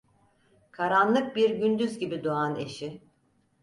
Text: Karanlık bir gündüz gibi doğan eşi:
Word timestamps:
Karanlık 0.71 1.35
bir 1.35 1.49
gündüz 1.49 1.97
gibi 1.99 2.23
doğan 2.23 2.55
eşi: 2.55 3.01